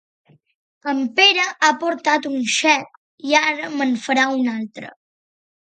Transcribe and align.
En 0.93 1.01
Pere 1.19 1.45
ha 1.67 1.69
portat 1.83 2.27
un 2.31 2.39
xec 2.55 2.99
i 3.33 3.39
ara 3.43 3.73
me'n 3.79 3.97
farà 4.09 4.29
un 4.41 4.53
altre 4.61 4.93